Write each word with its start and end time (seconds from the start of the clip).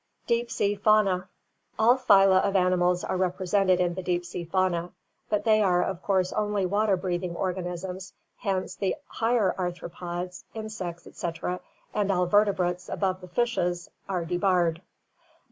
Deep 0.25 0.49
Sea 0.49 0.73
Fauna 0.73 1.29
All 1.77 1.95
phyla 1.95 2.39
of 2.41 2.55
animals 2.55 3.03
are 3.03 3.17
represented 3.17 3.79
in 3.79 3.93
the 3.93 4.01
deep 4.01 4.25
sea 4.25 4.43
fauna, 4.43 4.91
but 5.29 5.43
they 5.43 5.61
are 5.61 5.83
of 5.83 6.01
course 6.01 6.33
only 6.33 6.65
water 6.65 6.97
breathing 6.97 7.35
organisms, 7.35 8.11
hence 8.37 8.73
the 8.73 8.95
higher 9.05 9.53
Arthropoda 9.59 10.43
(insects, 10.55 11.05
etc.) 11.05 11.59
and 11.93 12.11
all 12.11 12.25
vertebrates 12.25 12.89
above 12.89 13.21
the 13.21 13.27
fishes 13.27 13.91
are 14.09 14.25
debarred. 14.25 14.81